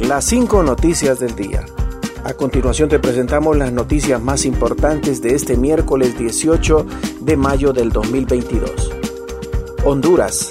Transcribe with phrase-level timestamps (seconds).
[0.00, 1.64] las cinco noticias del día.
[2.24, 6.86] A continuación te presentamos las noticias más importantes de este miércoles 18
[7.20, 8.90] de mayo del 2022.
[9.84, 10.50] Honduras,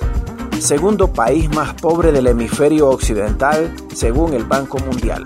[0.59, 5.25] segundo país más pobre del hemisferio occidental según el Banco Mundial.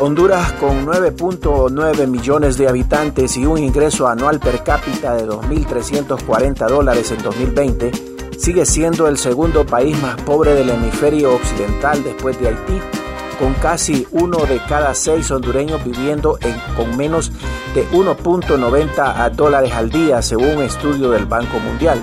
[0.00, 7.10] Honduras, con 9.9 millones de habitantes y un ingreso anual per cápita de 2.340 dólares
[7.10, 7.90] en 2020,
[8.38, 12.80] sigue siendo el segundo país más pobre del hemisferio occidental después de Haití,
[13.38, 17.32] con casi uno de cada seis hondureños viviendo en, con menos
[17.74, 22.00] de 1.90 dólares al día, según un estudio del Banco Mundial.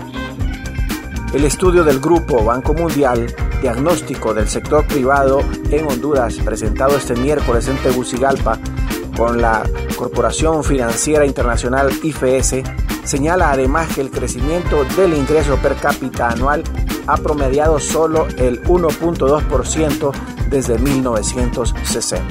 [1.33, 5.39] El estudio del Grupo Banco Mundial, diagnóstico del sector privado
[5.69, 8.59] en Honduras, presentado este miércoles en Tegucigalpa
[9.15, 9.63] con la
[9.97, 12.63] Corporación Financiera Internacional IFS,
[13.03, 16.63] señala además que el crecimiento del ingreso per cápita anual
[17.07, 20.11] ha promediado solo el 1.2%
[20.49, 22.25] desde 1960.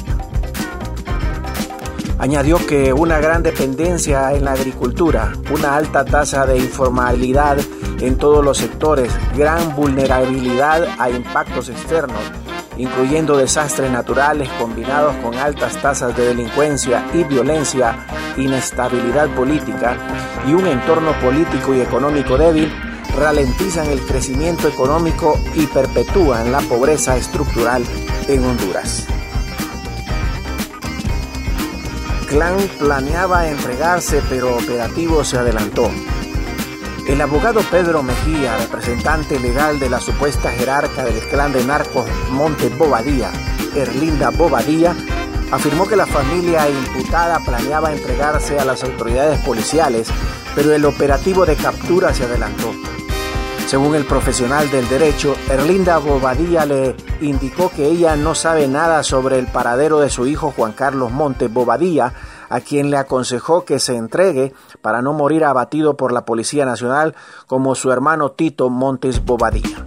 [2.19, 7.59] Añadió que una gran dependencia en la agricultura, una alta tasa de informalidad
[8.01, 12.21] en todos los sectores, gran vulnerabilidad a impactos externos,
[12.77, 19.97] incluyendo desastres naturales combinados con altas tasas de delincuencia y violencia, inestabilidad política
[20.47, 22.73] y un entorno político y económico débil,
[23.17, 27.85] ralentizan el crecimiento económico y perpetúan la pobreza estructural
[28.29, 29.07] en Honduras.
[32.29, 35.91] Clan planeaba entregarse pero operativo se adelantó.
[37.07, 42.71] El abogado Pedro Mejía, representante legal de la supuesta jerarca del clan de narcos Monte
[42.71, 43.31] Bobadilla,
[43.77, 44.97] Erlinda Bobadilla,
[45.53, 50.09] afirmó que la familia imputada planeaba entregarse a las autoridades policiales,
[50.55, 52.73] pero el operativo de captura se adelantó.
[53.67, 59.39] Según el profesional del derecho, Erlinda Bobadilla le indicó que ella no sabe nada sobre
[59.39, 62.15] el paradero de su hijo Juan Carlos Montes Bobadilla,
[62.49, 67.15] a quien le aconsejó que se entregue para no morir abatido por la Policía Nacional
[67.47, 69.85] como su hermano Tito Montes Bobadilla.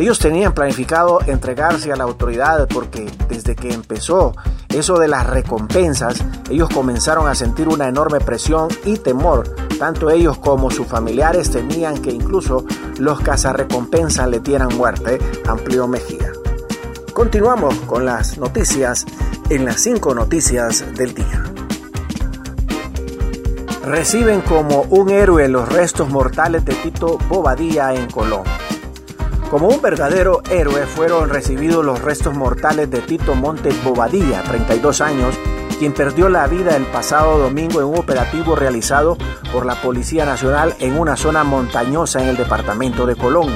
[0.00, 4.32] Ellos tenían planificado entregarse a la autoridad porque desde que empezó
[4.70, 9.54] eso de las recompensas, ellos comenzaron a sentir una enorme presión y temor.
[9.78, 12.64] Tanto ellos como sus familiares temían que incluso
[12.98, 16.32] los cazarrecompensas le dieran muerte, amplió Mejía.
[17.12, 19.04] Continuamos con las noticias
[19.50, 21.42] en las cinco noticias del día.
[23.84, 28.44] Reciben como un héroe los restos mortales de Tito Bobadilla en Colón.
[29.50, 35.34] Como un verdadero héroe fueron recibidos los restos mortales de Tito Montes Bobadilla, 32 años,
[35.80, 39.18] quien perdió la vida el pasado domingo en un operativo realizado
[39.52, 43.48] por la Policía Nacional en una zona montañosa en el departamento de Colón.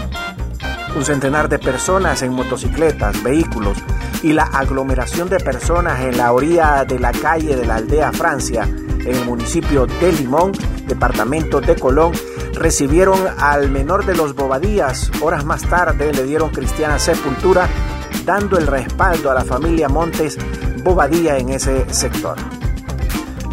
[0.96, 3.78] Un centenar de personas en motocicletas, vehículos
[4.24, 8.62] y la aglomeración de personas en la orilla de la calle de la aldea Francia,
[8.62, 10.52] en el municipio de Limón,
[10.86, 12.12] departamento de Colón,
[12.54, 15.10] recibieron al menor de los Bobadías.
[15.20, 17.68] Horas más tarde le dieron cristiana sepultura,
[18.24, 20.38] dando el respaldo a la familia Montes
[20.82, 22.38] Bobadilla en ese sector.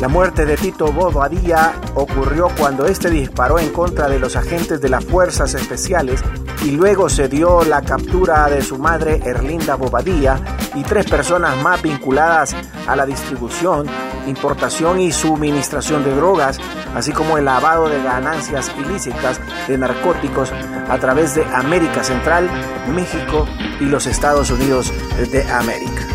[0.02, 4.90] La muerte de Tito Bobadilla ocurrió cuando este disparó en contra de los agentes de
[4.90, 6.24] las fuerzas especiales
[6.64, 10.40] y luego se dio la captura de su madre Erlinda Bobadilla
[10.74, 12.56] y tres personas más vinculadas
[12.88, 13.86] a la distribución,
[14.26, 16.58] importación y suministración de drogas,
[16.96, 20.52] así como el lavado de ganancias ilícitas de narcóticos
[20.90, 22.50] a través de América Central,
[22.92, 23.46] México
[23.80, 24.92] y los Estados Unidos
[25.32, 26.11] de América.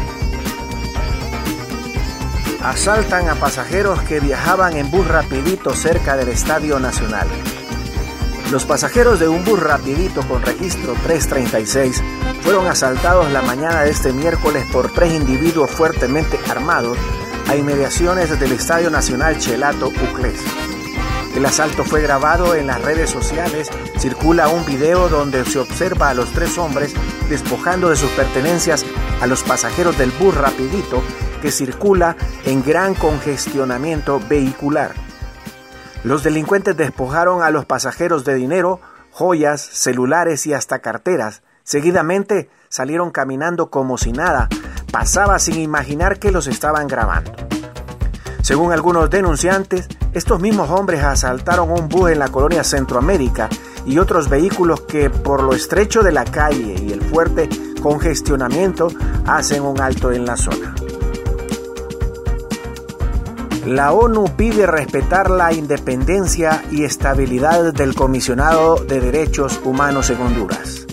[2.66, 7.28] Asaltan a pasajeros que viajaban en bus rapidito cerca del Estadio Nacional.
[8.50, 12.02] Los pasajeros de un bus rapidito con registro 336
[12.42, 16.98] fueron asaltados la mañana de este miércoles por tres individuos fuertemente armados
[17.48, 20.40] a inmediaciones del Estadio Nacional Chelato Uclés.
[21.36, 26.14] El asalto fue grabado en las redes sociales, circula un video donde se observa a
[26.14, 26.94] los tres hombres
[27.28, 28.84] despojando de sus pertenencias
[29.20, 31.02] a los pasajeros del bus rapidito
[31.42, 34.92] que circula en gran congestionamiento vehicular.
[36.04, 38.80] Los delincuentes despojaron a los pasajeros de dinero,
[39.10, 41.42] joyas, celulares y hasta carteras.
[41.64, 44.48] Seguidamente salieron caminando como si nada
[44.92, 47.32] pasaba sin imaginar que los estaban grabando.
[48.42, 53.48] Según algunos denunciantes, estos mismos hombres asaltaron un bus en la colonia Centroamérica
[53.84, 57.48] y otros vehículos que por lo estrecho de la calle y el fuerte
[57.80, 58.88] congestionamiento
[59.26, 60.74] hacen un alto en la zona.
[63.66, 70.86] La ONU pide respetar la independencia y estabilidad del Comisionado de Derechos Humanos en Honduras.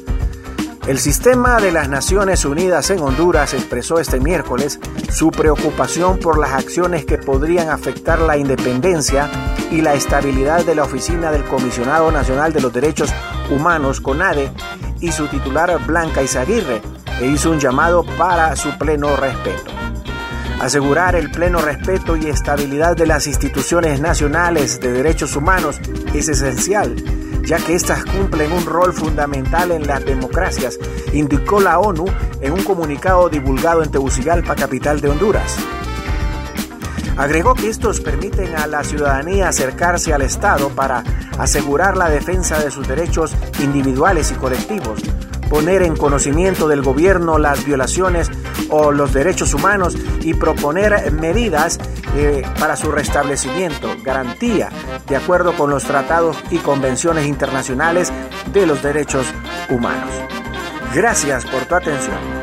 [0.87, 4.81] El sistema de las Naciones Unidas en Honduras expresó este miércoles
[5.11, 9.29] su preocupación por las acciones que podrían afectar la independencia
[9.71, 13.13] y la estabilidad de la Oficina del Comisionado Nacional de los Derechos
[13.49, 14.51] Humanos, CONADE,
[15.03, 16.81] y su titular Blanca Izaguirre,
[17.21, 19.71] e hizo un llamado para su pleno respeto.
[20.59, 25.79] Asegurar el pleno respeto y estabilidad de las instituciones nacionales de derechos humanos
[26.13, 26.95] es esencial
[27.45, 30.79] ya que éstas cumplen un rol fundamental en las democracias,
[31.11, 32.05] indicó la ONU
[32.41, 35.57] en un comunicado divulgado en Tegucigalpa, capital de Honduras.
[37.17, 41.03] Agregó que estos permiten a la ciudadanía acercarse al Estado para
[41.37, 44.99] asegurar la defensa de sus derechos individuales y colectivos,
[45.49, 48.31] poner en conocimiento del gobierno las violaciones
[48.69, 51.79] o los derechos humanos y proponer medidas
[52.15, 54.69] eh, para su restablecimiento, garantía,
[55.07, 58.11] de acuerdo con los tratados y convenciones internacionales
[58.51, 59.27] de los derechos
[59.69, 60.09] humanos.
[60.93, 62.42] Gracias por tu atención.